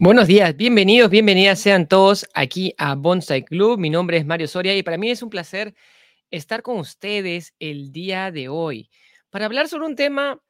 [0.00, 3.80] Buenos días, bienvenidos, bienvenidas sean todos aquí a Bonsai Club.
[3.80, 5.74] Mi nombre es Mario Soria y para mí es un placer
[6.30, 8.90] estar con ustedes el día de hoy
[9.28, 10.40] para hablar sobre un tema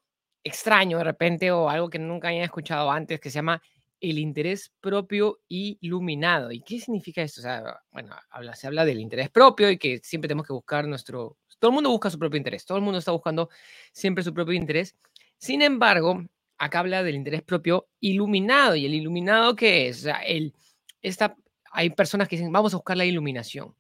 [0.45, 3.62] extraño de repente o algo que nunca hayan escuchado antes que se llama
[4.03, 6.52] el interés propio iluminado.
[6.52, 7.40] ¿Y qué significa esto?
[7.40, 8.14] O sea, bueno,
[8.52, 11.38] se habla del interés propio y que siempre tenemos que buscar nuestro...
[11.58, 13.48] Todo el mundo busca su propio interés, todo el mundo está buscando
[13.92, 14.94] siempre su propio interés.
[15.38, 16.22] Sin embargo,
[16.59, 18.77] acá habla del interés propio iluminado.
[18.77, 19.98] ¿Y el iluminado qué es?
[19.98, 20.54] O sea, el,
[21.03, 21.36] esta,
[21.71, 23.75] hay personas que dicen, vamos a buscar la iluminación.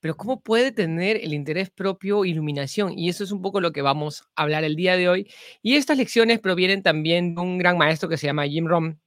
[0.00, 2.96] Pero ¿cómo puede tener el interés propio iluminación?
[2.96, 5.30] Y eso es un poco lo que vamos a hablar el día de hoy.
[5.60, 9.00] Y estas lecciones provienen también de un gran maestro que se llama Jim Rohn.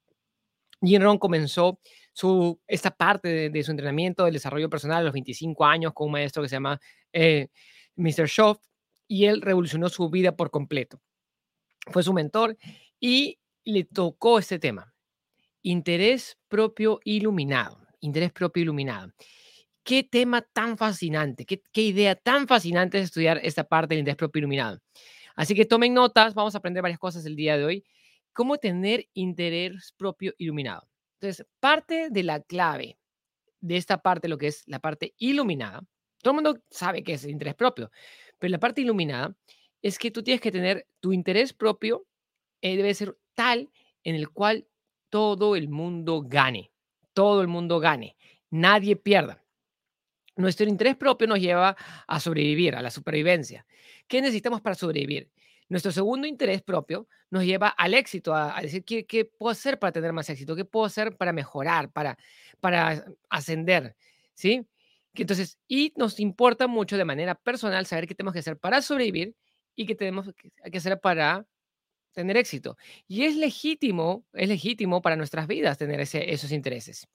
[0.82, 1.80] Jim Rohn comenzó
[2.14, 6.14] su, esta parte de, su entrenamiento, del desarrollo personal a los 25 años con un
[6.14, 6.80] maestro que se llama
[7.14, 7.48] eh,
[7.96, 8.28] Mr.
[8.28, 8.60] Schoff
[9.08, 11.02] y él revolucionó su vida por completo.
[11.88, 12.58] Fue su mentor
[13.02, 14.94] y le tocó este tema.
[15.64, 17.86] Interés propio iluminado.
[18.00, 19.12] Interés propio iluminado.
[19.84, 24.40] Qué tema tan fascinante, qué, idea tan fascinante es estudiar esta parte del interés propio
[24.40, 24.80] iluminado.
[25.36, 27.84] Así que tomen notas, vamos a aprender varias cosas el día de hoy.
[28.32, 30.88] Cómo tener interés propio iluminado.
[31.20, 33.00] Entonces, parte de la clave
[33.60, 35.82] de esta parte, lo que es la parte iluminada,
[36.22, 37.92] todo el mundo sabe que es interés propio,
[38.38, 39.36] pero la parte iluminada
[39.82, 42.06] es que tú tienes que tener tu interés propio
[42.62, 43.70] eh, debe ser tal
[44.04, 44.68] en el cual
[45.10, 46.72] todo el mundo gane,
[47.14, 48.16] todo el mundo gane,
[48.50, 49.44] nadie pierda.
[50.36, 51.76] Nuestro interés propio nos lleva
[52.08, 53.66] a sobrevivir, a la supervivencia.
[54.08, 55.30] ¿Qué necesitamos para sobrevivir?
[55.68, 59.92] Nuestro segundo interés propio nos lleva al éxito, a, decir, ¿qué, ¿qué, puedo hacer para
[59.92, 60.56] tener más éxito?
[60.56, 62.18] ¿Qué puedo hacer para mejorar, para,
[62.60, 63.96] para ascender?
[64.34, 64.68] ¿Sí?
[65.14, 69.36] Entonces, y nos importa mucho de manera personal saber qué tenemos que hacer para sobrevivir
[69.76, 71.46] y qué tenemos que hacer para
[72.14, 72.78] tener éxito.
[73.08, 77.08] Y es legítimo, es legítimo para nuestras vidas tener ese, esos intereses.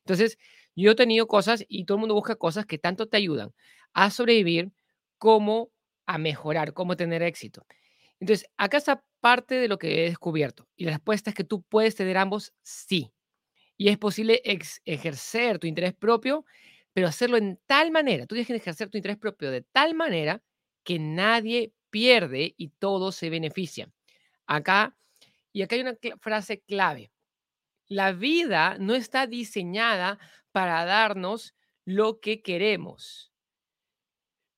[0.00, 0.38] Entonces,
[0.76, 3.52] yo he tenido cosas y todo el mundo busca cosas que tanto te ayudan
[3.94, 4.72] a sobrevivir
[5.18, 5.70] como
[6.06, 7.66] a mejorar, como tener éxito.
[8.20, 10.68] Entonces, acá está parte de lo que he descubierto.
[10.76, 13.12] Y la respuesta es que tú puedes tener ambos, sí.
[13.76, 14.42] Y es posible
[14.84, 16.44] ejercer tu interés propio,
[16.92, 20.42] pero hacerlo en tal manera, tú tienes que ejercer tu interés propio de tal manera
[20.84, 23.92] que nadie pierde y todos se benefician.
[24.46, 24.96] Acá,
[25.52, 27.10] y acá hay una frase clave.
[27.86, 30.18] La vida no está diseñada
[30.52, 33.32] para darnos lo que queremos.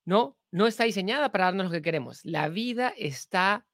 [0.05, 2.23] No, no está diseñada para darnos lo que queremos.
[2.23, 3.67] La vida está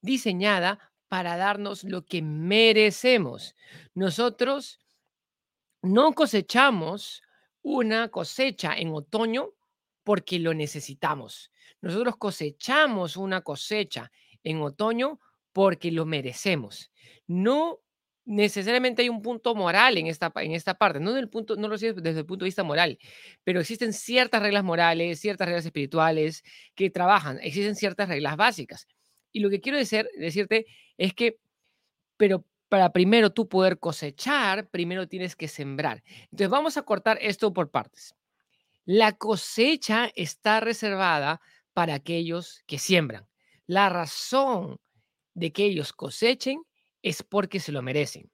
[0.00, 3.54] diseñada para darnos lo que merecemos.
[3.94, 4.80] Nosotros
[5.82, 7.22] no cosechamos
[7.62, 9.50] una cosecha en otoño
[10.04, 11.52] porque lo necesitamos.
[11.80, 14.10] Nosotros cosechamos una cosecha
[14.42, 15.20] en otoño
[15.58, 16.92] porque lo merecemos.
[17.26, 17.80] No
[18.24, 21.76] necesariamente hay un punto moral en esta, en esta parte, no, del punto, no lo
[21.76, 22.96] sé desde el punto de vista moral,
[23.42, 26.44] pero existen ciertas reglas morales, ciertas reglas espirituales
[26.76, 28.86] que trabajan, existen ciertas reglas básicas.
[29.32, 31.40] Y lo que quiero decir, decirte es que,
[32.16, 36.04] pero para primero tú poder cosechar, primero tienes que sembrar.
[36.30, 38.14] Entonces vamos a cortar esto por partes.
[38.84, 41.40] La cosecha está reservada
[41.72, 43.26] para aquellos que siembran.
[43.66, 44.78] La razón
[45.38, 46.62] de que ellos cosechen
[47.02, 48.30] es porque se lo merecen.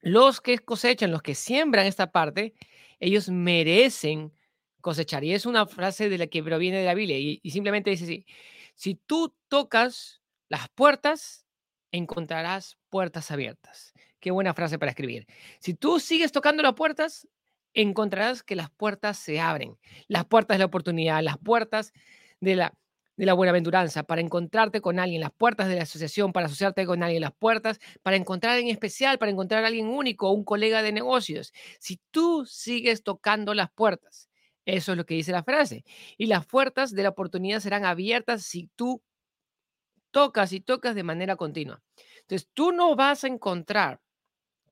[0.00, 2.54] Los que cosechan, los que siembran esta parte,
[3.00, 4.32] ellos merecen
[4.80, 5.24] cosechar.
[5.24, 8.26] Y es una frase de la que proviene de la Biblia y, simplemente dice así,
[8.74, 11.46] si tú tocas las puertas,
[11.90, 13.94] encontrarás puertas abiertas.
[14.20, 15.26] Qué buena frase para escribir.
[15.60, 17.28] Si tú sigues tocando las puertas,
[17.72, 19.78] encontrarás que las puertas se abren.
[20.08, 21.92] Las puertas de la oportunidad, las puertas
[22.40, 22.74] de la,
[23.16, 27.02] de la buenaventuranza, para encontrarte con alguien, las puertas de la asociación, para asociarte con
[27.02, 30.92] alguien, las puertas para encontrar en especial, para encontrar a alguien único, un colega de
[30.92, 31.52] negocios.
[31.78, 34.28] Si tú sigues tocando las puertas,
[34.64, 35.84] eso es lo que dice la frase.
[36.16, 39.02] Y las puertas de la oportunidad serán abiertas si tú
[40.10, 41.82] tocas y tocas de manera continua.
[42.20, 44.00] Entonces, tú no vas a encontrar,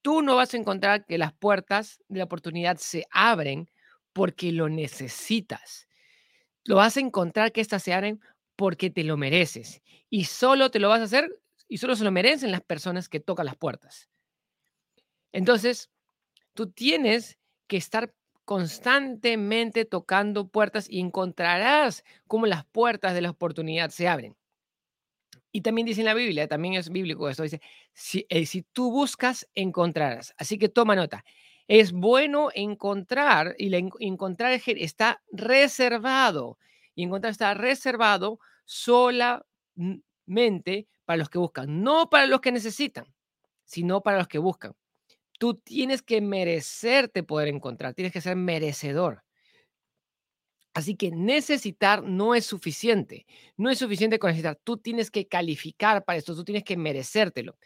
[0.00, 3.70] tú no vas a encontrar que las puertas de la oportunidad se abren
[4.12, 5.88] porque lo necesitas.
[6.64, 8.20] Lo vas a encontrar que estas se abren
[8.56, 9.82] porque te lo mereces.
[10.10, 11.30] Y solo te lo vas a hacer
[11.68, 14.08] y solo se lo merecen las personas que tocan las puertas.
[15.32, 15.90] Entonces,
[16.54, 18.14] tú tienes que estar
[18.44, 24.36] constantemente tocando puertas y encontrarás cómo las puertas de la oportunidad se abren.
[25.52, 27.60] Y también dice en la Biblia, también es bíblico esto, dice,
[27.92, 30.34] si, eh, si tú buscas, encontrarás.
[30.38, 31.24] Así que toma nota.
[31.68, 33.70] Es bueno encontrar y
[34.00, 36.58] encontrar está reservado
[36.94, 39.44] y encontrar está reservado solamente
[41.04, 43.06] para los que buscan, no para los que necesitan,
[43.64, 44.74] sino para los que buscan.
[45.38, 49.24] Tú tienes que merecerte poder encontrar, tienes que ser merecedor.
[50.74, 53.26] Así que necesitar no es suficiente.
[53.56, 54.58] No es suficiente con necesitar.
[54.64, 57.58] Tú tienes que calificar para esto, tú tienes que merecértelo.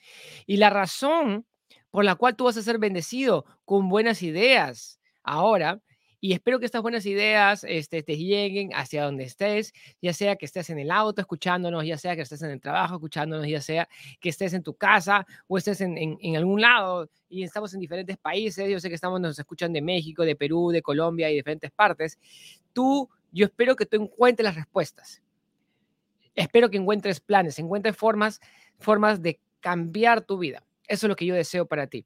[0.44, 1.46] Y la razón
[1.90, 5.80] por la cual tú vas a ser bendecido con buenas ideas ahora
[6.26, 10.44] y espero que estas buenas ideas este, te lleguen hacia donde estés, ya sea que
[10.44, 13.88] estés en el auto escuchándonos, ya sea que estés en el trabajo escuchándonos, ya sea
[14.18, 18.16] que estés en tu casa o estés en, en, algún lado y estamos en diferentes
[18.16, 18.68] países.
[18.68, 22.18] Yo sé que estamos, nos escuchan de México, de Perú, de Colombia y diferentes partes.
[22.72, 25.22] Tú, yo espero que tú encuentres las respuestas.
[26.34, 28.40] Espero que encuentres planes, encuentres formas,
[28.80, 30.64] formas de cambiar tu vida.
[30.88, 32.04] Eso es lo que yo deseo para ti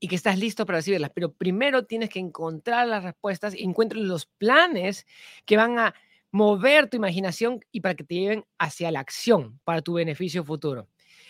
[0.00, 1.10] y que estás listo para recibirlas.
[1.14, 5.06] Pero primero tienes que encontrar las respuestas y encuentres los planes
[5.44, 5.94] que van a
[6.32, 10.88] mover tu imaginación y para que te lleven hacia la acción para tu beneficio futuro.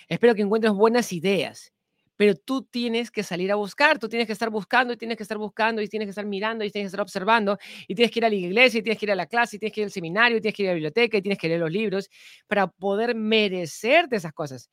[0.09, 1.73] Espero que encuentres buenas ideas,
[2.17, 5.23] pero tú tienes que salir a buscar, tú tienes que estar buscando y tienes que
[5.23, 7.59] estar buscando y tienes que estar mirando y tienes que estar observando
[7.89, 9.59] y tienes que ir a la iglesia y tienes que ir a la clase y
[9.59, 11.49] tienes que ir al seminario y tienes que ir a la biblioteca y tienes que
[11.49, 12.11] leer los libros
[12.47, 14.71] para poder merecerte esas cosas.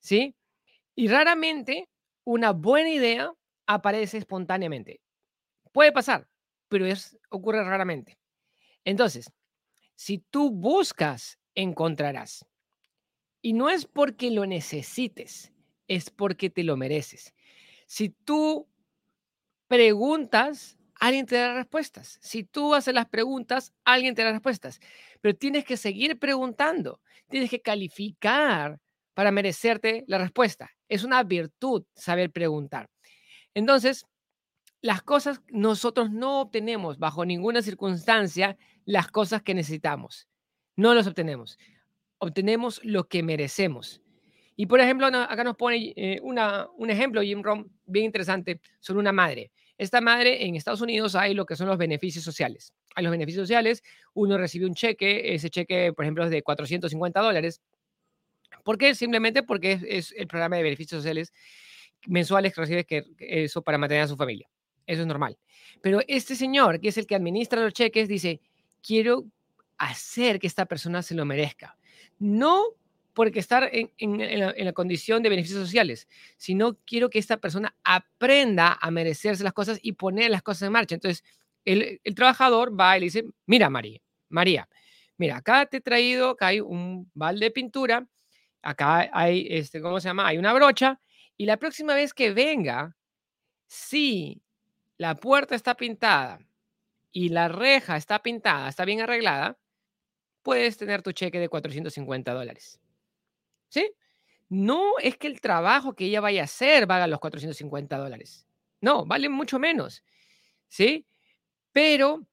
[0.00, 0.34] ¿Sí?
[0.94, 1.88] Y raramente
[2.24, 3.32] una buena idea
[3.66, 5.00] aparece espontáneamente.
[5.72, 6.28] Puede pasar,
[6.68, 8.18] pero es, ocurre raramente.
[8.84, 9.30] Entonces,
[9.96, 12.46] si tú buscas, encontrarás.
[13.42, 15.52] Y no es porque lo necesites,
[15.88, 17.34] es porque te lo mereces.
[17.86, 18.68] Si tú
[19.68, 22.18] preguntas, alguien te da respuestas.
[22.22, 24.80] Si tú haces las preguntas, alguien te da respuestas.
[25.20, 28.78] Pero tienes que seguir preguntando, tienes que calificar
[29.14, 30.70] para merecerte la respuesta.
[30.92, 32.90] Es una virtud saber preguntar.
[33.54, 34.04] Entonces,
[34.82, 40.28] las cosas, nosotros no obtenemos bajo ninguna circunstancia las cosas que necesitamos.
[40.76, 41.58] No las obtenemos.
[42.18, 44.02] Obtenemos lo que merecemos.
[44.54, 49.12] Y por ejemplo, acá nos pone eh, un ejemplo, Jim Rom, bien interesante, sobre una
[49.12, 49.50] madre.
[49.78, 52.74] Esta madre en Estados Unidos hay lo que son los beneficios sociales.
[52.94, 57.18] Hay los beneficios sociales, uno recibe un cheque, ese cheque, por ejemplo, es de 450
[57.18, 57.62] dólares.
[58.64, 58.94] ¿Por qué?
[58.94, 61.32] Simplemente porque es, el programa de beneficios sociales
[62.06, 64.48] mensuales que recibe que eso para mantener a su familia.
[64.86, 65.38] Eso es normal.
[65.80, 68.40] Pero este señor, que es el que administra los cheques, dice,
[68.82, 69.24] quiero
[69.78, 71.76] hacer que esta persona se lo merezca.
[72.18, 72.76] No
[73.14, 78.90] porque estar en, la, condición de beneficios sociales, sino quiero que esta persona aprenda a
[78.90, 80.94] merecerse las cosas y poner las cosas en marcha.
[80.94, 81.22] Entonces,
[81.64, 84.68] el, el trabajador va y le dice, mira María, María,
[85.18, 88.06] mira, acá te he traído, acá hay un balde de pintura,
[88.62, 90.26] acá hay, este, ¿cómo se llama?
[90.26, 91.00] Hay una brocha
[91.36, 92.96] y la próxima vez que venga,
[93.66, 94.42] si
[94.96, 96.38] la puerta está pintada
[97.10, 99.58] y la reja está pintada, está bien arreglada,
[100.42, 102.80] puedes tener tu cheque de 450 dólares.
[103.68, 103.92] ¿Sí?
[104.48, 108.46] No es que el trabajo que ella vaya a hacer valga los 450 dólares.
[108.80, 110.04] No, vale mucho menos.
[110.68, 111.06] ¿Sí?
[111.72, 112.26] Pero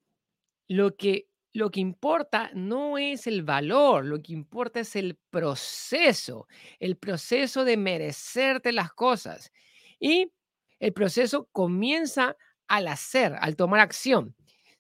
[0.67, 6.47] lo que lo que importa no es el valor, lo que importa es el proceso,
[6.79, 9.51] el proceso de merecerte las cosas.
[9.99, 10.31] Y
[10.79, 12.35] el proceso comienza
[12.67, 14.35] al hacer, al tomar acción.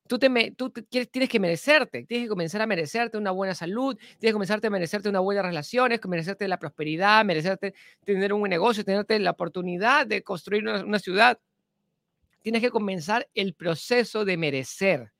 [0.07, 4.59] Tú, tienes que merecerte, tienes que comenzar a merecerte una buena salud, tienes que comenzar
[4.65, 9.31] a merecerte una buena relaciones, merecerte la prosperidad, merecerte tener un buen negocio, tenerte la
[9.31, 11.39] oportunidad de construir una ciudad.
[12.41, 15.11] Tienes que comenzar el proceso de merecer.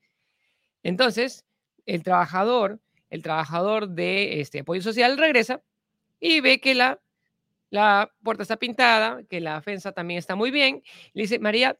[0.82, 1.44] Entonces,
[1.86, 5.62] el trabajador, el trabajador de este apoyo social regresa
[6.20, 7.00] y ve que la,
[7.70, 10.82] la puerta está pintada, que la ofensa también está muy bien.
[11.12, 11.78] Le dice, María,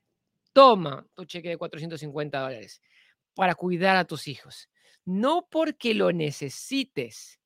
[0.53, 2.81] toma tu cheque de 450 dólares
[3.35, 4.69] para cuidar a tus hijos.
[5.05, 7.41] No porque lo necesites,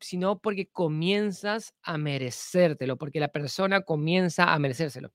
[0.00, 5.12] sino porque comienzas a merecértelo, porque la persona comienza a merecérselo.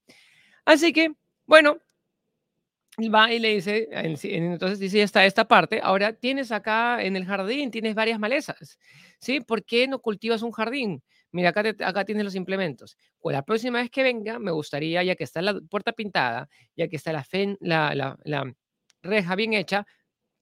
[0.63, 1.13] Así que,
[1.45, 1.79] bueno,
[3.13, 7.25] va y le dice, entonces dice, ya está esta parte, ahora tienes acá en el
[7.25, 8.79] jardín, tienes varias malezas,
[9.19, 9.41] ¿sí?
[9.41, 11.03] ¿Por qué no cultivas un jardín?
[11.31, 12.97] Mira, acá, acá tienes los implementos.
[13.19, 16.87] Pues la próxima vez que venga, me gustaría, ya que está la puerta pintada, ya
[16.87, 17.25] que está la,
[17.59, 18.53] la, la,
[19.01, 19.85] reja bien hecha,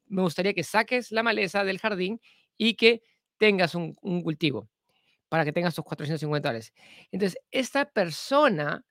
[0.07, 2.21] me gustaría que saques la maleza del jardín
[2.57, 3.01] y que
[3.37, 4.69] tengas un, un cultivo
[5.27, 6.71] para que tengas tus 450 dólares.
[7.11, 8.85] Entonces, esta persona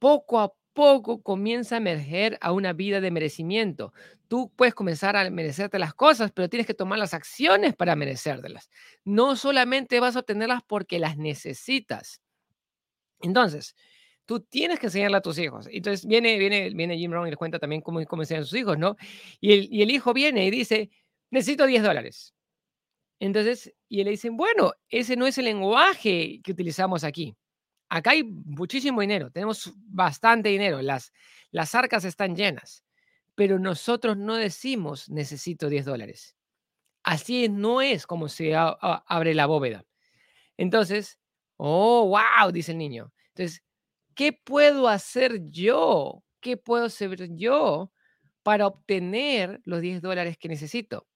[0.00, 3.92] poco a poco comienza a emerger a una vida de merecimiento.
[4.28, 8.70] Tú puedes comenzar a merecerte las cosas, pero tienes que tomar las acciones para merecértelas.
[9.04, 12.20] No solamente vas a obtenerlas porque las necesitas.
[13.20, 13.74] Entonces,
[14.26, 15.68] tú tienes que enseñarle a tus hijos.
[15.70, 18.58] Entonces viene, viene, viene Jim Rohn y les cuenta también cómo, cómo enseñan a sus
[18.58, 18.96] hijos, ¿no?
[19.40, 20.90] Y el, y el hijo viene y dice,
[21.30, 22.34] necesito 10 dólares.
[23.20, 27.36] Entonces, y le dicen, bueno, ese no es el lenguaje que utilizamos aquí.
[27.92, 31.12] Acá hay muchísimo dinero, tenemos bastante dinero, las,
[31.50, 32.84] las arcas están llenas,
[33.34, 36.34] pero nosotros no decimos necesito 10 dólares.
[37.02, 39.84] Así no es como se abre la bóveda.
[40.56, 41.18] Entonces,
[41.58, 43.12] oh, wow, dice el niño.
[43.34, 43.62] Entonces,
[44.14, 46.24] ¿qué puedo hacer yo?
[46.40, 47.92] ¿Qué puedo hacer yo
[48.42, 51.06] para obtener los 10 dólares que necesito?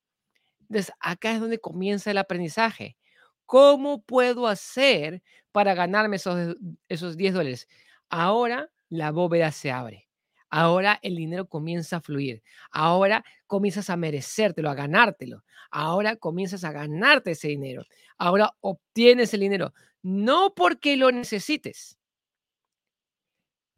[0.69, 2.99] Entonces, acá es donde comienza el aprendizaje.
[3.47, 5.23] ¿Cómo puedo hacer
[5.53, 6.57] para ganarme esos,
[6.89, 7.69] esos 10 dólares?
[8.09, 10.09] Ahora la bóveda se abre.
[10.51, 12.43] Ahora el dinero comienza a fluir.
[12.71, 15.45] Ahora comienzas a merecértelo, a ganártelo.
[15.71, 17.85] Ahora comienzas a ganarte ese dinero.
[18.19, 19.73] Ahora obtienes el dinero.
[20.03, 21.99] No porque lo necesites,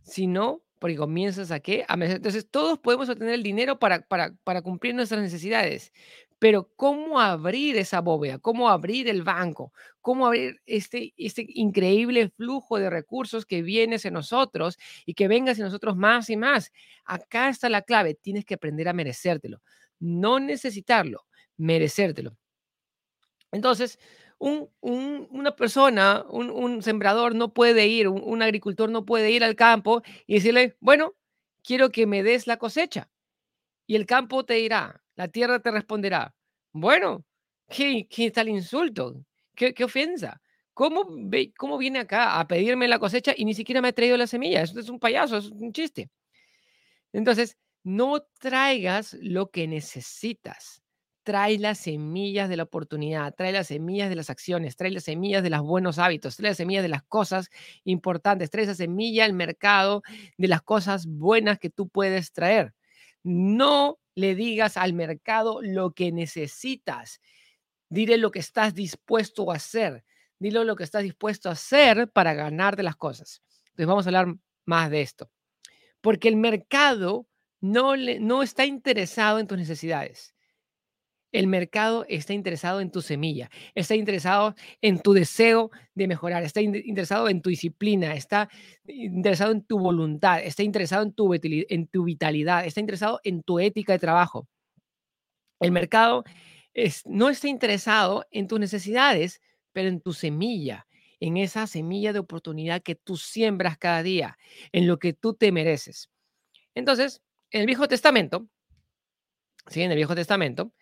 [0.03, 1.85] sino porque comienzas a qué?
[1.89, 5.93] A Entonces todos podemos obtener el dinero para, para, para cumplir nuestras necesidades.
[6.39, 8.39] Pero ¿cómo abrir esa bóveda?
[8.39, 9.73] ¿Cómo abrir el banco?
[10.01, 15.53] ¿Cómo abrir este, este increíble flujo de recursos que viene hacia nosotros y que venga
[15.53, 16.73] hacia nosotros más y más?
[17.05, 18.15] Acá está la clave.
[18.15, 19.61] Tienes que aprender a merecértelo.
[19.99, 21.27] No necesitarlo,
[21.57, 22.37] merecértelo.
[23.51, 23.99] Entonces,
[24.39, 30.03] un, una persona, un, sembrador no puede ir, un agricultor no puede ir al campo
[30.27, 31.15] y decirle, bueno,
[31.63, 33.11] quiero que me des la cosecha.
[33.87, 36.33] Y el campo te dirá, la tierra te responderá,
[36.73, 37.25] bueno,
[37.69, 39.25] ¿qué, qué tal insulto?
[39.53, 40.41] ¿Qué, ofensa?
[40.73, 44.17] ¿Cómo, ve, ¿Cómo viene acá a pedirme la cosecha y ni siquiera me ha traído
[44.17, 44.63] la semilla?
[44.63, 46.09] Eso es un payaso, es un chiste.
[47.13, 50.83] Entonces, no traigas lo que necesitas.
[51.25, 55.43] Trae las semillas de la oportunidad, trae las semillas de las acciones, trae las semillas
[55.43, 57.51] de los buenos hábitos, trae las semillas de las cosas
[57.83, 60.03] importantes, trae esa semilla al mercado
[60.37, 62.73] de las cosas buenas que tú puedes traer.
[63.25, 67.21] No le digas al mercado lo que necesitas.
[67.89, 70.05] Dile lo que estás dispuesto a hacer.
[70.41, 73.43] Dile lo que estás dispuesto a hacer para ganarte las cosas.
[73.67, 74.35] Entonces vamos a hablar
[74.65, 75.31] más de esto.
[76.01, 77.29] Porque el mercado
[77.61, 80.35] no, le, no está interesado en tus necesidades.
[81.31, 86.63] El mercado está interesado en tu semilla, está interesado en tu deseo de mejorar, está
[86.63, 88.49] interesado en tu disciplina, está
[88.87, 93.59] interesado en tu voluntad, está interesado en tu, en tu vitalidad, está interesado en tu
[93.59, 94.49] ética de trabajo.
[95.61, 96.25] El mercado
[97.05, 99.41] no está interesado en tus necesidades,
[99.73, 100.87] pero en tu semilla,
[101.21, 104.39] en esa semilla de oportunidad que tú siembras cada día,
[104.73, 106.11] en lo que tú te mereces.
[106.75, 108.49] Entonces, en el Viejo Testamento,
[109.67, 109.83] ¿sí?
[109.83, 110.73] En el Viejo Testamento,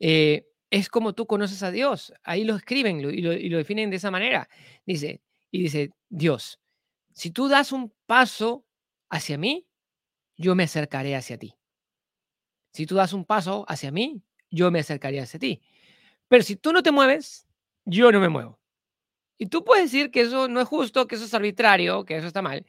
[0.00, 2.12] eh, es como tú conoces a Dios.
[2.22, 4.48] Ahí lo escriben y lo, y lo definen de esa manera.
[4.84, 6.60] Dice, y dice, Dios,
[7.12, 8.66] si tú das un paso
[9.08, 9.66] hacia mí,
[10.36, 11.54] yo me acercaré hacia ti.
[12.72, 15.62] Si tú das un paso hacia mí, yo me acercaré hacia ti.
[16.28, 17.46] Pero si tú no te mueves,
[17.84, 18.60] yo no me muevo.
[19.38, 22.26] Y tú puedes decir que eso no es justo, que eso es arbitrario, que eso
[22.26, 22.66] está mal,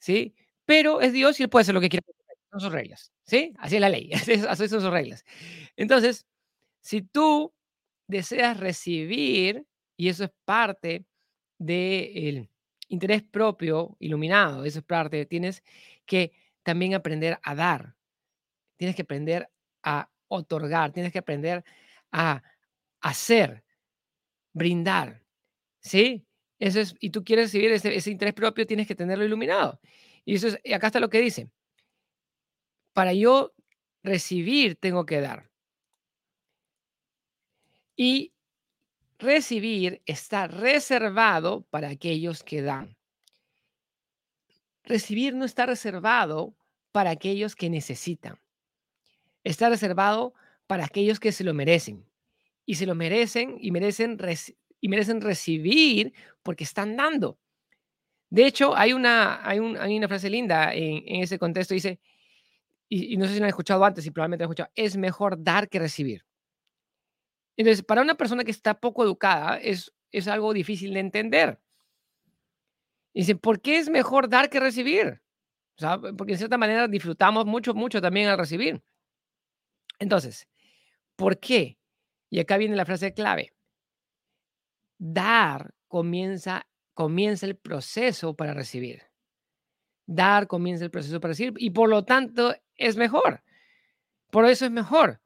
[0.00, 0.34] ¿sí?
[0.66, 2.06] Pero es Dios y Él puede hacer lo que quiera.
[2.50, 3.54] Son sus reglas, ¿sí?
[3.58, 4.10] Así es la ley,
[4.48, 5.24] así son sus reglas.
[5.76, 6.26] Entonces,
[6.80, 7.52] si tú
[8.06, 11.04] deseas recibir, y eso es parte
[11.58, 12.48] del
[12.88, 15.62] interés propio iluminado, eso es parte, tienes
[16.06, 16.32] que
[16.62, 17.94] también aprender a dar,
[18.76, 19.50] tienes que aprender
[19.82, 21.64] a otorgar, tienes que aprender
[22.12, 22.42] a
[23.00, 23.64] hacer,
[24.52, 25.22] brindar,
[25.80, 26.26] ¿sí?
[26.58, 29.80] Eso es, y tú quieres recibir ese, ese interés propio, tienes que tenerlo iluminado.
[30.24, 31.50] Y eso es, y acá está lo que dice.
[32.92, 33.52] Para yo
[34.02, 35.49] recibir, tengo que dar.
[38.02, 38.32] Y
[39.18, 42.96] recibir está reservado para aquellos que dan.
[44.84, 46.56] Recibir no está reservado
[46.92, 48.40] para aquellos que necesitan.
[49.44, 50.32] Está reservado
[50.66, 52.06] para aquellos que se lo merecen.
[52.64, 54.16] Y se lo merecen y merecen,
[54.80, 57.38] y merecen recibir porque están dando.
[58.30, 61.74] De hecho, hay una, hay, una frase linda en, ese contexto.
[61.74, 62.00] Dice,
[62.88, 64.96] y, y, no sé si lo han escuchado antes y probablemente lo han escuchado, es
[64.96, 66.24] mejor dar que recibir.
[67.60, 71.60] Entonces, para una persona que está poco educada, es, es algo difícil de entender.
[73.12, 75.20] Dicen, ¿por qué es mejor dar que recibir?
[75.76, 78.82] O sea, porque en cierta manera disfrutamos mucho, mucho también al recibir.
[79.98, 80.48] Entonces,
[81.16, 81.78] ¿por qué?
[82.30, 83.52] Y acá viene la frase clave.
[84.96, 89.02] Dar comienza, comienza el proceso para recibir.
[90.06, 93.44] Dar comienza el proceso para recibir y por lo tanto es mejor.
[94.30, 95.20] Por eso es mejor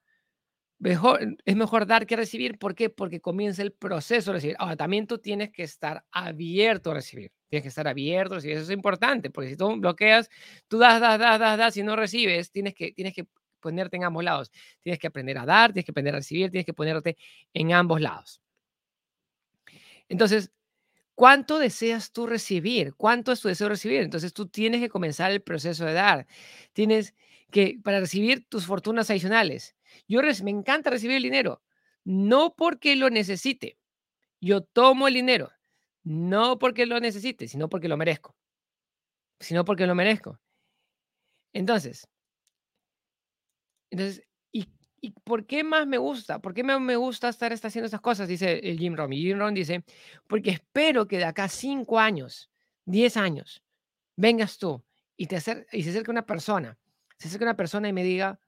[1.45, 2.59] es mejor dar que recibir.
[2.59, 2.91] ¿Por qué?
[2.91, 4.57] Porque comienza el proceso de recibir.
[4.59, 7.33] Ahora, también tú tienes que estar abierto a recibir.
[7.49, 10.29] Tienes que estar abierto y Eso es importante, porque si tú bloqueas,
[10.69, 13.27] tú das, das, das, das, das y no recibes, tienes que, tienes que
[13.61, 14.51] ponerte en ambos lados.
[14.83, 17.17] Tienes que aprender a dar, tienes que aprender a recibir, tienes que ponerte
[17.55, 18.41] en ambos lados.
[20.09, 20.51] Entonces,
[21.15, 22.95] ¿Cuánto deseas tú recibir?
[22.97, 24.03] ¿Cuánto es tu deseo recibir?
[24.03, 26.27] Entonces tú tienes que comenzar el proceso de dar.
[26.73, 27.15] Tienes
[27.53, 29.77] que, para recibir tus fortunas adicionales.
[30.07, 31.63] Yo me encanta recibir el dinero,
[32.05, 33.79] no porque lo necesite.
[34.41, 35.51] Yo tomo el dinero,
[36.03, 38.37] no porque lo necesite, sino porque lo merezco.
[39.41, 40.39] Sino porque lo merezco.
[41.53, 42.09] Entonces,
[43.91, 44.25] entonces
[45.05, 46.39] ¿Y por qué más me gusta?
[46.39, 48.27] ¿Por qué me gusta estar haciendo estas cosas?
[48.27, 49.13] Dice Jim Rohn.
[49.13, 49.85] Y Jim Rohn dice,
[50.27, 52.51] porque espero que de acá cinco años,
[52.87, 53.63] diez años,
[54.17, 54.83] vengas tú
[55.19, 55.37] y, te
[55.73, 56.79] y se acerque una persona,
[57.19, 58.41] se acerque una persona y me diga,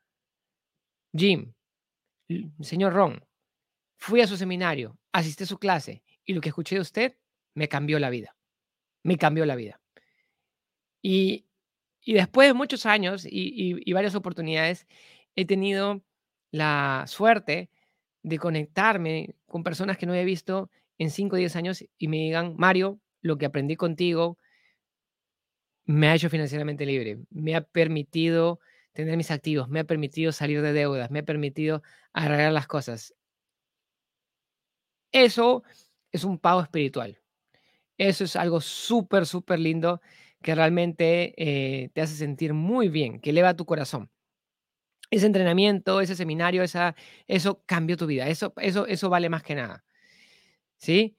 [1.13, 1.53] Jim,
[2.61, 3.25] señor Ron,
[3.97, 7.17] fui a su seminario, asistí a su clase y lo que escuché de usted
[7.55, 8.37] me cambió la vida.
[9.03, 9.81] Me cambió la vida.
[11.03, 11.47] Y,
[12.05, 14.87] después de muchos años y, y varias oportunidades,
[15.35, 16.03] he tenido
[16.51, 17.71] la suerte
[18.23, 22.17] de conectarme con personas que no he visto en 5 o 10 años y me
[22.17, 24.39] digan, Mario, lo que aprendí contigo
[25.85, 28.59] me ha hecho financieramente libre, me ha permitido
[28.97, 33.15] tener mis activos, me ha permitido salir de deudas, me ha permitido arreglar las cosas.
[35.12, 35.62] Eso
[36.12, 37.19] es un pago espiritual.
[37.99, 40.00] Eso es algo súper, súper lindo
[40.43, 44.11] que realmente eh, te hace sentir muy bien, que eleva tu corazón
[45.11, 46.95] ese entrenamiento, ese seminario, esa,
[47.26, 48.29] eso cambió tu vida.
[48.29, 49.85] Eso, eso, eso vale más que nada.
[50.79, 51.17] ¿Sí?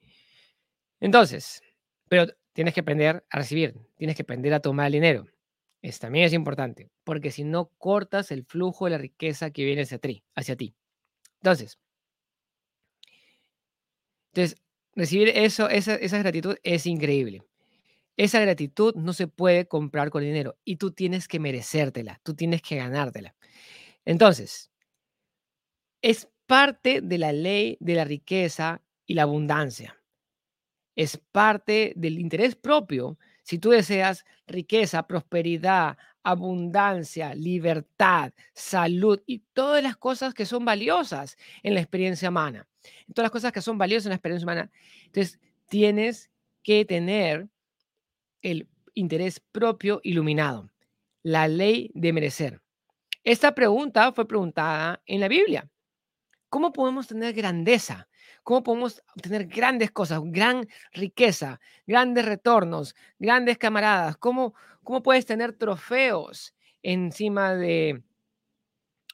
[1.00, 1.62] Entonces,
[2.08, 5.26] pero tienes que aprender a recibir, tienes que aprender a tomar el dinero.
[5.82, 9.82] Eso también es importante, porque si no cortas el flujo de la riqueza que viene
[9.82, 10.24] hacia ti.
[10.34, 10.74] Hacia ti.
[11.40, 11.78] Entonces,
[14.32, 14.60] entonces,
[14.94, 17.42] recibir eso, esa, esa gratitud es increíble.
[18.16, 22.62] Esa gratitud no se puede comprar con dinero y tú tienes que merecértela, tú tienes
[22.62, 23.34] que ganártela.
[24.04, 24.70] Entonces,
[26.02, 29.96] es parte de la ley de la riqueza y la abundancia.
[30.96, 33.18] Es parte del interés propio.
[33.48, 41.38] Si tú deseas riqueza, prosperidad, abundancia, libertad, salud y todas las cosas que son valiosas
[41.62, 42.68] en la experiencia humana,
[43.14, 44.70] todas las cosas que son valiosas en la experiencia humana,
[45.06, 46.28] entonces tienes
[46.62, 47.48] que tener
[48.42, 50.70] el interés propio iluminado,
[51.22, 52.60] la ley de merecer.
[53.24, 55.70] Esta pregunta fue preguntada en la Biblia.
[56.50, 58.07] ¿Cómo podemos tener grandeza?
[58.48, 64.16] ¿Cómo podemos obtener grandes cosas, gran riqueza, grandes retornos, grandes camaradas?
[64.16, 68.02] ¿Cómo, cómo puedes tener trofeos encima de,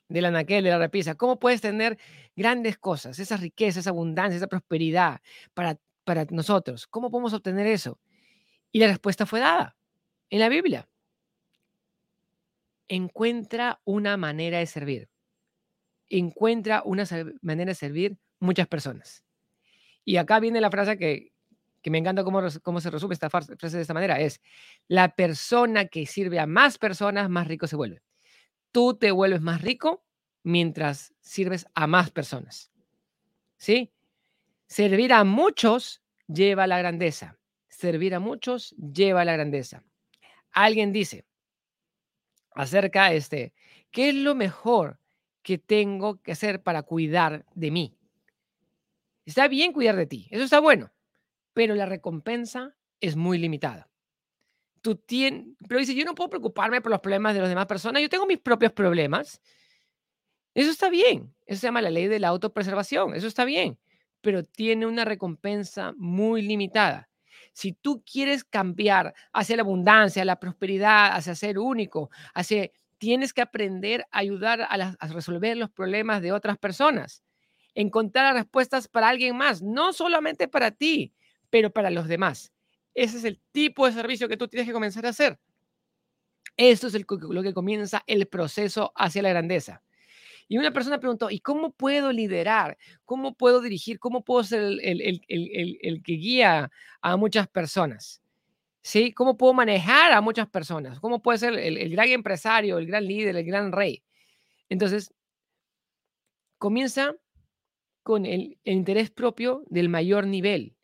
[0.09, 1.17] de la naquel, de la repisa?
[1.17, 1.99] ¿Cómo puedes tener
[2.37, 5.21] grandes cosas, esa riqueza, esa abundancia, esa prosperidad
[5.53, 6.87] para, para nosotros?
[6.87, 7.99] ¿Cómo podemos obtener eso?
[8.71, 9.75] Y la respuesta fue dada
[10.31, 10.89] en la Biblia
[12.87, 15.09] encuentra una manera de servir.
[16.09, 17.03] Encuentra una
[17.43, 19.24] manera de servir muchas personas.
[20.05, 21.33] Y acá viene la frase que,
[21.91, 24.21] me encanta cómo, cómo se resume esta frase de esta manera.
[24.21, 24.41] Es,
[24.89, 28.03] la persona que sirve a más personas, más rico se vuelve.
[28.73, 30.05] Tú te vuelves más rico
[30.43, 32.71] mientras sirves a más personas.
[33.57, 33.93] ¿Sí?
[34.67, 37.39] Servir a muchos lleva a la grandeza.
[37.69, 39.83] Servir a muchos lleva a la grandeza.
[40.53, 41.25] Alguien dice,
[42.55, 43.55] acerca de este,
[43.91, 44.99] ¿qué es lo mejor
[45.43, 47.99] que tengo que hacer para cuidar de mí?
[49.25, 50.93] Está bien cuidar de ti, eso está bueno,
[51.53, 53.89] pero la recompensa es muy limitada.
[54.83, 58.03] Tú tienes, pero dice, yo no puedo preocuparme por los problemas de las demás personas,
[58.03, 59.41] yo tengo mis propios problemas.
[60.55, 63.79] Eso está bien, eso se llama la ley de la autopreservación, eso está bien,
[64.21, 67.09] pero tiene una recompensa muy limitada.
[67.53, 73.43] Si tú quieres cambiar hacia la abundancia, la prosperidad, hacia ser único, hacia, tienes que
[73.43, 77.23] aprender a ayudar a, a resolver los problemas de otras personas,
[77.75, 81.13] encontrar respuestas para alguien más, no solamente para ti,
[81.51, 82.53] pero para los demás.
[82.95, 85.39] Ese es el tipo de servicio que tú tienes que comenzar a hacer.
[86.57, 89.83] Esto es lo que comienza el proceso hacia la grandeza.
[90.49, 92.77] Y una persona preguntó, ¿y cómo puedo liderar?
[93.05, 93.99] ¿Cómo puedo dirigir?
[93.99, 98.23] ¿Cómo puedo ser el, que guía a muchas personas?
[98.83, 99.13] ¿Sí?
[99.13, 101.01] ¿Cómo puedo manejar a muchas personas?
[101.01, 104.03] ¿Cómo puedo ser el, gran empresario, el gran líder, el gran rey?
[104.69, 105.15] Entonces,
[106.59, 107.15] comienza
[108.05, 110.77] con el, interés propio del mayor nivel.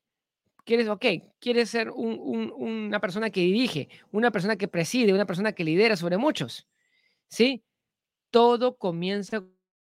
[0.65, 1.07] ¿Quieres, ok,
[1.39, 6.17] quieres ser una persona que dirige, una persona que preside, una persona que lidera sobre
[6.17, 6.67] muchos?
[7.29, 7.63] ¿Sí?
[8.31, 9.45] todo comienza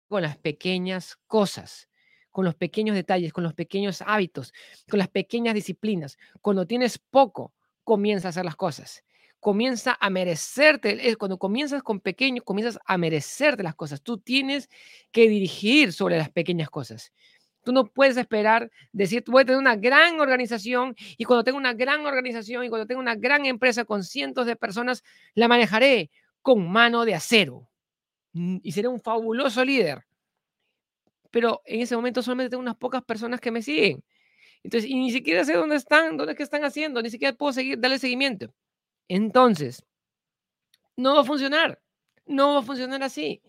[0.07, 1.89] con las pequeñas cosas,
[2.31, 4.53] con los pequeños detalles, con los pequeños hábitos,
[4.89, 6.17] con las pequeñas disciplinas.
[6.41, 9.03] Cuando tienes poco, comienza a hacer las cosas.
[9.43, 14.01] Comienza a merecerte, cuando comienzas con pequeño, comienzas a merecerte las cosas.
[14.01, 14.69] Tú tienes
[15.11, 17.11] que dirigir sobre las pequeñas cosas.
[17.61, 21.73] Tú no puedes esperar decir, voy a tener una gran organización y cuando tenga una
[21.73, 25.03] gran organización y cuando tenga una gran empresa con cientos de personas,
[25.35, 26.09] la manejaré
[26.41, 27.67] con mano de acero
[28.31, 30.05] mm, y seré un fabuloso líder.
[31.31, 34.05] Pero en ese momento solamente tengo unas pocas personas que me siguen.
[34.63, 37.77] Entonces, y ni siquiera sé dónde están, dónde es están haciendo, ni siquiera puedo seguir,
[37.77, 38.53] darle seguimiento.
[39.15, 39.83] Entonces,
[40.97, 41.79] no va a funcionar.
[42.25, 43.43] No va a funcionar así.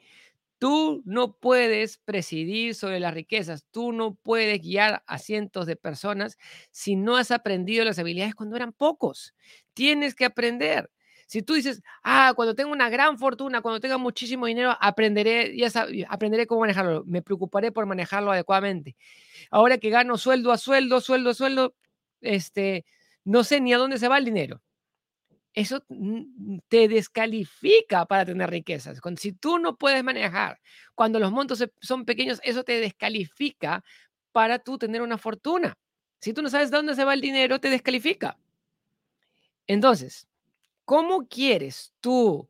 [0.59, 6.37] Tú no puedes presidir sobre las riquezas, tú no puedes guiar a cientos de personas
[6.71, 9.35] si no has aprendido las habilidades cuando eran pocos.
[9.73, 10.91] Tienes que aprender.
[11.27, 15.71] Si tú dices, ah, cuando tenga una gran fortuna, cuando tenga muchísimo dinero, aprenderé, ya
[16.11, 18.97] aprenderé cómo manejarlo, me preocuparé por manejarlo adecuadamente.
[19.51, 21.75] Ahora que gano sueldo a sueldo, sueldo a sueldo,
[22.21, 22.85] este,
[23.25, 24.61] no sé ni a dónde se va el dinero
[25.55, 25.85] eso
[26.69, 29.01] te descalifica para tener riquezas.
[29.19, 30.61] si tú no puedes manejar,
[30.95, 33.85] cuando los montos son pequeños, eso te descalifica
[34.33, 35.79] para tú tener una fortuna.
[36.19, 38.37] Si tú no sabes dónde se va el dinero, te descalifica.
[39.69, 40.27] Entonces,
[40.85, 42.49] ¿cómo quieres tú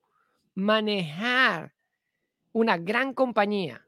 [0.55, 1.75] manejar
[2.53, 3.84] una gran compañía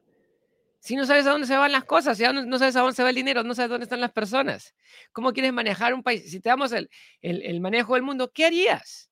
[0.87, 3.03] si no sabes a dónde se van las cosas, si no sabes a dónde se
[3.03, 4.73] va el dinero, no sabes dónde están las personas?
[5.11, 6.31] ¿Cómo quieres manejar un país?
[6.31, 9.09] Si te damos el, el manejo del mundo, ¿qué harías?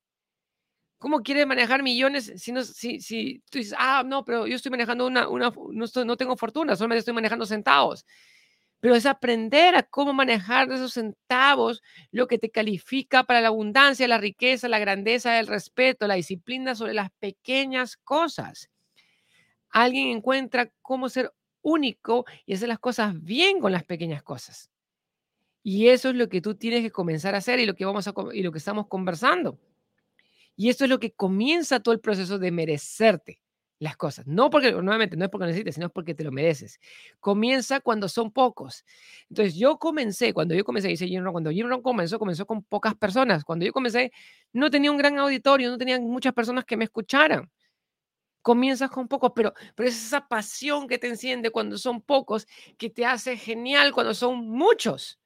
[1.00, 4.72] ¿Cómo quieres manejar millones si, no, si, si tú dices, ah, no, pero yo estoy
[4.72, 8.06] manejando una, una no, no tengo fortuna, solamente estoy manejando centavos?
[8.80, 14.08] Pero es aprender a cómo manejar esos centavos lo que te califica para la abundancia,
[14.08, 18.70] la riqueza, la grandeza, el respeto, la disciplina sobre las pequeñas cosas.
[19.72, 21.34] Alguien encuentra cómo ser
[21.66, 24.70] único y hacer las cosas bien con las pequeñas cosas.
[25.64, 28.08] Y eso es lo que tú tienes que comenzar a hacer y lo que, vamos
[28.08, 29.60] a, y lo que estamos conversando.
[30.56, 33.42] Y esto es lo que comienza todo el proceso de merecerte
[33.80, 34.28] las cosas.
[34.28, 36.80] No porque, nuevamente, no es porque necesites, sino porque te lo mereces.
[37.20, 38.86] Comienza cuando son pocos.
[39.30, 43.44] Entonces, yo comencé, cuando yo comencé, dice Jim cuando Jim comenzó, comenzó con pocas personas.
[43.44, 44.12] Cuando yo comencé,
[44.54, 47.50] no tenía un gran auditorio, no tenía muchas personas que me escucharan.
[48.46, 52.46] Comienzas con pocos, pero, pero es esa pasión que te enciende cuando son pocos,
[52.78, 55.20] que te hace genial cuando son muchos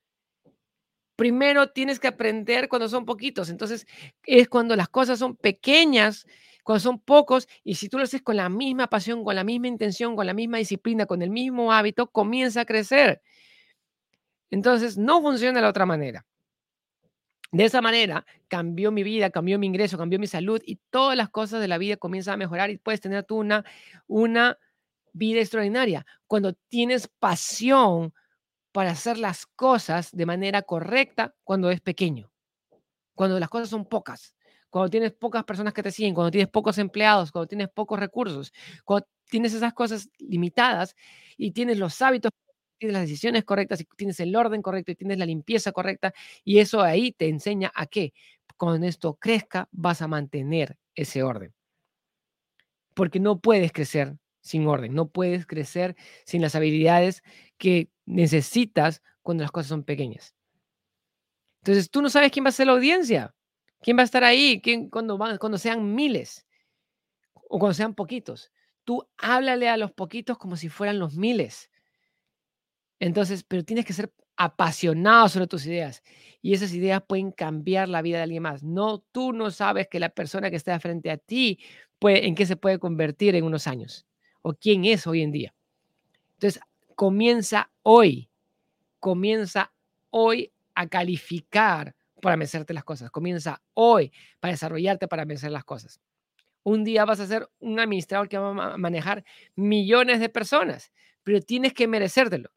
[1.20, 3.50] primero tienes que aprender cuando son poquitos.
[3.50, 3.86] Entonces,
[4.24, 6.26] es cuando las cosas son pequeñas,
[6.64, 9.68] cuando son pocos, y si tú lo haces con la misma pasión, con la misma
[9.68, 13.22] intención, con la misma disciplina, con el mismo hábito, comienza a crecer.
[14.50, 16.26] Entonces, no funciona de la otra manera.
[17.52, 21.30] De esa manera, cambió mi vida, cambió mi ingreso, cambió mi salud y todas las
[21.30, 23.66] cosas de la vida comienzan a mejorar y puedes tener tú una,
[24.08, 24.58] una
[25.14, 26.06] vida extraordinaria.
[26.28, 28.14] Cuando tienes pasión
[28.72, 32.32] para hacer las cosas de manera correcta cuando es pequeño,
[33.16, 34.36] cuando las cosas son pocas,
[34.70, 38.54] cuando tienes pocas personas que te siguen, cuando tienes pocos empleados, cuando tienes pocos recursos,
[38.86, 40.96] cuando tienes esas cosas limitadas
[41.36, 42.32] y tienes los hábitos,
[42.80, 46.14] tienes las decisiones correctas y tienes el orden correcto y tienes la limpieza correcta
[46.44, 48.14] y eso ahí te enseña a que
[48.58, 51.54] con esto crezca vas a mantener ese orden.
[52.96, 57.22] Porque no puedes crecer sin orden, no puedes crecer sin las habilidades
[57.58, 60.34] que necesitas cuando las cosas son pequeñas.
[61.62, 63.36] Entonces, tú no sabes quién va a ser la audiencia,
[63.82, 66.48] quién va a estar ahí, quién, cuando, cuando sean miles
[67.34, 68.52] o cuando sean poquitos.
[68.86, 71.70] Tú háblale a los poquitos como si fueran los miles.
[73.00, 76.02] Entonces, pero tienes que ser apasionado sobre tus ideas
[76.42, 78.64] y esas ideas pueden cambiar la vida de alguien más.
[78.64, 81.60] No, tú no sabes que la persona que está frente a ti
[82.00, 84.06] puede, en qué se puede convertir en unos años
[84.42, 85.54] o quién es hoy en día.
[86.36, 86.62] Entonces,
[86.96, 88.30] comienza hoy,
[89.00, 89.72] comienza
[90.10, 96.00] hoy a calificar para merecerte las cosas, comienza hoy para desarrollarte para merecer las cosas.
[96.64, 99.24] Un día vas a ser un administrador que va a manejar
[99.56, 100.92] millones de personas,
[101.24, 102.52] pero tienes que merecértelo.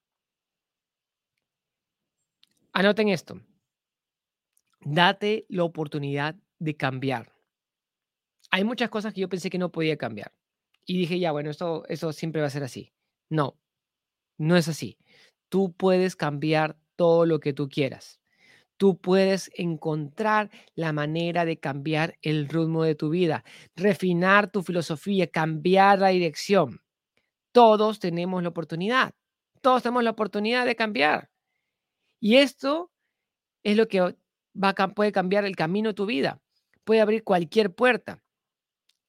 [2.74, 3.40] Anoten esto.
[4.80, 7.34] Date la oportunidad de cambiar.
[8.50, 10.32] Hay muchas cosas que yo pensé que no podía cambiar.
[10.86, 12.92] Y dije, ya, bueno, esto, esto siempre va a ser así.
[13.28, 13.58] No,
[14.38, 14.98] no es así.
[15.50, 18.20] Tú puedes cambiar todo lo que tú quieras.
[18.78, 23.44] Tú puedes encontrar la manera de cambiar el ritmo de tu vida,
[23.76, 26.80] refinar tu filosofía, cambiar la dirección.
[27.52, 29.14] Todos tenemos la oportunidad.
[29.60, 31.31] Todos tenemos la oportunidad de cambiar.
[32.22, 32.92] Y esto
[33.64, 34.00] es lo que
[34.54, 36.40] va puede cambiar el camino de tu vida.
[36.84, 38.22] Puede abrir cualquier puerta.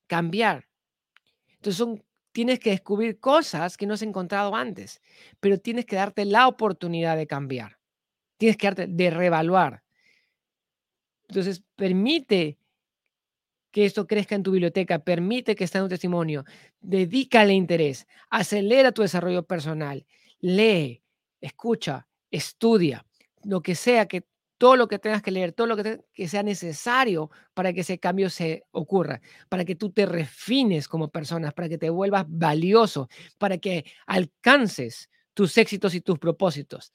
[0.08, 0.67] Cambiar.
[1.58, 4.99] Entonces tienes que descubrir cosas que no has encontrado antes,
[5.39, 7.78] pero tienes que darte la oportunidad de cambiar.
[8.38, 9.84] Tienes que darte de reevaluar.
[11.28, 12.58] Entonces, permite
[13.69, 16.45] que esto crezca en tu biblioteca, permite que esté en tu testimonio,
[16.82, 20.06] dedícale interés, acelera tu desarrollo personal,
[20.39, 21.04] lee,
[21.41, 23.06] escucha, estudia,
[23.43, 24.26] lo que sea que
[24.58, 28.30] todo lo que tengas que leer, todo lo que, sea necesario para que ese cambio
[28.30, 29.19] se ocurra,
[29.50, 35.10] para que tú te refines como persona, para que te vuelvas valioso, para que alcances
[35.34, 36.93] tus éxitos y tus propósitos.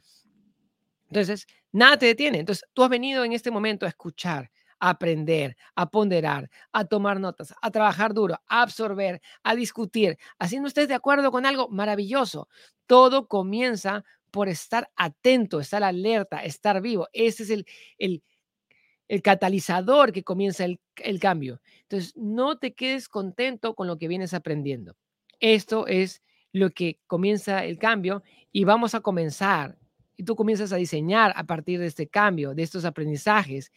[1.08, 2.38] Entonces, nada te detiene.
[2.38, 7.20] Entonces, tú has venido en este momento a escuchar, a aprender, a ponderar, a tomar
[7.20, 12.48] notas, a trabajar duro, a absorber, a discutir, haciendo ustedes de acuerdo con algo maravilloso.
[12.86, 17.08] Todo comienza por estar atento, estar alerta, estar vivo.
[17.12, 17.66] Ese es el,
[17.98, 21.60] el, catalizador que comienza el, el cambio.
[21.82, 24.96] Entonces, no te quedes contento con lo que vienes aprendiendo.
[25.40, 29.78] Esto es lo que comienza el cambio y vamos a comenzar.
[30.16, 33.72] Y tú comienzas a diseñar a partir de este cambio, de estos aprendizajes,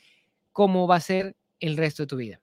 [0.52, 2.42] cómo va a ser el resto de tu vida.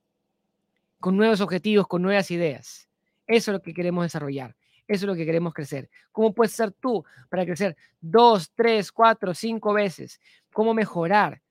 [1.01, 2.89] Con nuevos objetivos, con nuevas ideas.
[3.27, 4.57] Eso es lo que queremos desarrollar.
[4.89, 5.89] Eso es lo que queremos crecer.
[6.11, 10.19] ¿Cómo puedes ser tú para crecer dos, tres, cuatro, cinco veces?
[10.53, 11.43] ¿Cómo mejorar?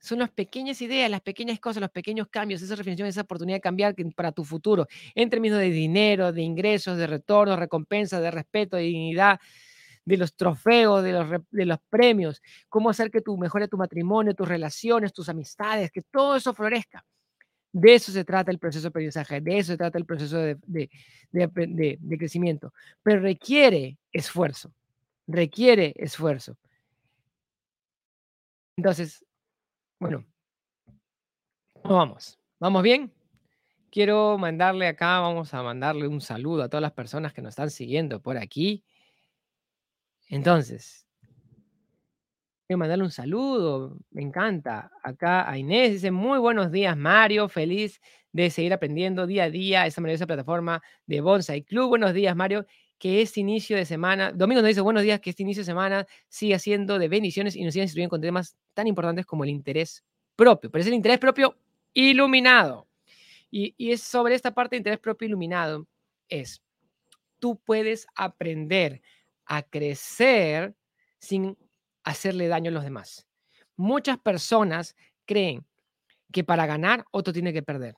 [0.00, 3.60] Son las pequeñas ideas, las pequeñas cosas, los pequeños cambios, esa reflexión, esa oportunidad de
[3.60, 8.76] cambiar para tu futuro, en términos de dinero, de ingresos, de retornos, recompensa, de respeto,
[8.76, 9.38] de dignidad,
[10.04, 14.34] de los trofeos, de los, de los premios, cómo hacer que tú mejore tu matrimonio,
[14.34, 17.04] tus relaciones, tus amistades, que todo eso florezca.
[17.72, 20.58] De eso se trata el proceso de aprendizaje, de eso se trata el proceso de,
[20.66, 20.88] de,
[21.32, 22.72] de, crecimiento.
[23.02, 24.72] Pero requiere esfuerzo,
[25.26, 26.58] requiere esfuerzo.
[28.76, 29.24] Entonces,
[29.98, 30.24] bueno,
[31.82, 32.38] vamos?
[32.60, 33.12] ¿Vamos bien?
[33.90, 37.70] Quiero mandarle acá, vamos a mandarle un saludo a todas las personas que nos están
[37.70, 38.84] siguiendo por aquí.
[40.28, 41.06] Entonces,
[42.72, 44.90] Quiero mandarle un saludo, me encanta.
[45.02, 48.00] Acá a Inés dice, muy buenos días Mario, feliz
[48.32, 51.90] de seguir aprendiendo día a día esa maravillosa plataforma de Bonsai Club.
[51.90, 52.64] Buenos días Mario,
[52.98, 56.06] que este inicio de semana, Domingo nos dice, buenos días, que este inicio de semana
[56.30, 60.02] siga siendo de bendiciones y nos siga instruyendo con temas tan importantes como el interés
[60.34, 61.58] propio, pero es el interés propio
[61.92, 62.88] iluminado.
[63.50, 65.86] Y, y es sobre esta parte de interés propio iluminado,
[66.26, 66.62] es,
[67.38, 69.02] tú puedes aprender
[69.44, 70.74] a crecer
[71.18, 71.54] sin
[72.04, 73.26] hacerle daño a los demás.
[73.76, 75.64] Muchas personas creen
[76.30, 77.94] que para ganar otro tiene que perder.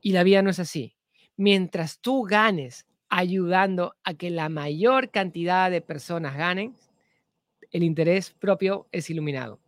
[0.00, 0.96] Y la vida no es así.
[1.36, 6.74] Mientras tú ganes ayudando a que la mayor cantidad de personas ganen,
[7.70, 9.60] el interés propio es iluminado.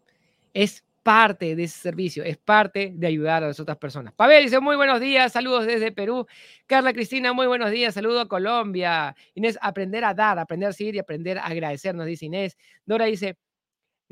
[0.54, 4.12] Es parte de ese servicio, es parte de ayudar a las otras personas.
[4.14, 6.26] Pavel dice, muy buenos días, saludos desde Perú.
[6.66, 9.14] Carla Cristina, muy buenos días, saludo a Colombia.
[9.34, 12.56] Inés, aprender a dar, aprender a seguir y aprender a agradecer, nos dice Inés.
[12.86, 13.36] Dora dice,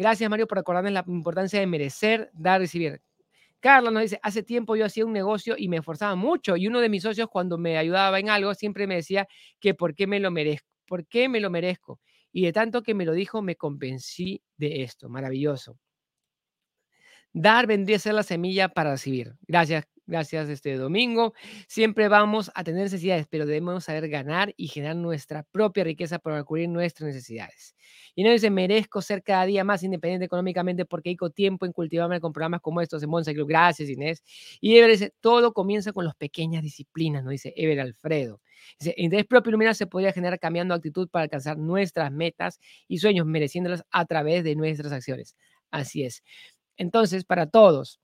[0.00, 3.02] Gracias, Mario, por acordarme la importancia de merecer, dar, recibir.
[3.60, 6.80] Carlos nos dice, hace tiempo yo hacía un negocio y me esforzaba mucho y uno
[6.80, 9.28] de mis socios cuando me ayudaba en algo siempre me decía
[9.60, 12.00] que por qué me lo merezco, por qué me lo merezco.
[12.32, 15.10] Y de tanto que me lo dijo, me convencí de esto.
[15.10, 15.78] Maravilloso.
[17.34, 19.34] Dar vendría a ser la semilla para recibir.
[19.46, 21.32] Gracias, gracias este domingo.
[21.68, 26.42] Siempre vamos a tener necesidades, pero debemos saber ganar y generar nuestra propia riqueza para
[26.44, 27.74] cubrir nuestras necesidades.
[28.14, 32.20] Y no dice, merezco ser cada día más independiente económicamente porque con tiempo en cultivarme
[32.20, 34.22] con programas como estos en Monse Gracias, Inés.
[34.60, 37.30] Y Ever dice, todo comienza con las pequeñas disciplinas, ¿no?
[37.30, 38.40] Dice Ever Alfredo.
[38.78, 43.26] Dice, interés propio iluminado se podría generar cambiando actitud para alcanzar nuestras metas y sueños,
[43.26, 45.36] mereciéndolas a través de nuestras acciones.
[45.70, 46.22] Así es.
[46.76, 48.00] Entonces, para todos,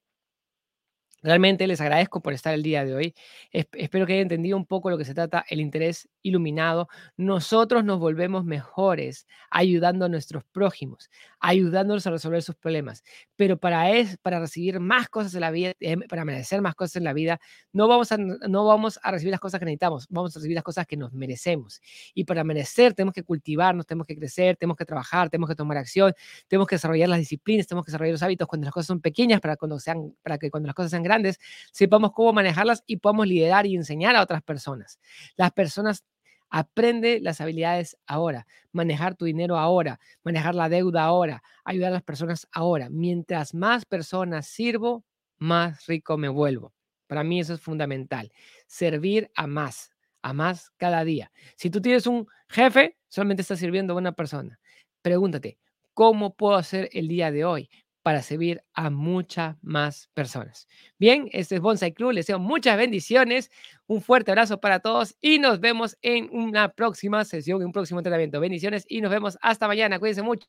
[1.27, 3.15] Realmente les agradezco por estar el día de hoy.
[3.51, 6.87] espero que hayan entendido un poco lo que se trata el interés iluminado.
[7.17, 11.11] Nosotros nos volvemos mejores ayudando a nuestros prójimos,
[11.41, 13.03] ayudándolos a resolver sus problemas.
[13.35, 16.95] Pero para, es, para recibir más cosas en la vida, em, para merecer más cosas
[16.95, 17.41] en la vida,
[17.73, 20.63] no vamos, a, no vamos a recibir las cosas que necesitamos, vamos a recibir las
[20.63, 21.81] cosas que nos merecemos.
[22.15, 25.77] Y para merecer tenemos que cultivarnos, tenemos que crecer, tenemos que trabajar, tenemos que tomar
[25.77, 26.13] acción,
[26.47, 29.41] tenemos que desarrollar las disciplinas, tenemos que desarrollar los hábitos cuando las cosas son pequeñas
[29.41, 31.39] para, cuando sean, para que cuando las cosas sean grandes
[31.73, 34.99] sepamos cómo manejarlas y podamos liderar y enseñar a otras personas.
[35.37, 36.05] Las personas
[36.51, 42.03] aprende las habilidades ahora, manejar tu dinero ahora, manejar la deuda ahora, ayudar a las
[42.03, 42.89] personas ahora.
[42.91, 45.05] Mientras más personas sirvo,
[45.39, 46.73] más rico me vuelvo.
[47.07, 48.33] Para mí eso es fundamental.
[48.67, 49.91] Servir a más,
[50.23, 51.33] a más cada día.
[51.57, 54.59] Si tú tienes un jefe, solamente estás sirviendo a una persona.
[55.03, 55.59] Pregúntate,
[55.95, 57.71] ¿cómo puedo hacer el día de hoy
[58.07, 60.69] para servir a muchas más personas.
[60.97, 62.13] Bien, este es Bonsai Club.
[62.13, 63.51] Les deseo muchas bendiciones,
[63.89, 67.99] un fuerte abrazo para todos y nos vemos en una próxima sesión, en un próximo
[67.99, 68.39] entrenamiento.
[68.39, 69.99] Bendiciones y nos vemos hasta mañana.
[69.99, 70.47] Cuídense mucho.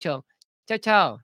[0.00, 1.23] Chao, chao.